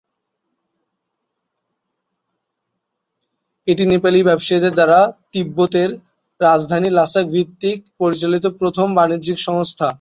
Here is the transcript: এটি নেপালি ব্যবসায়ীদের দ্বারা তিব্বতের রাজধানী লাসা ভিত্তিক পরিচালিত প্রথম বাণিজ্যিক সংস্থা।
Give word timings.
এটি 3.67 3.83
নেপালি 3.85 4.19
ব্যবসায়ীদের 4.23 4.73
দ্বারা 4.73 4.99
তিব্বতের 5.31 5.89
রাজধানী 6.39 6.89
লাসা 6.89 7.21
ভিত্তিক 7.33 7.79
পরিচালিত 7.99 8.45
প্রথম 8.59 8.87
বাণিজ্যিক 8.95 9.37
সংস্থা। 9.39 9.89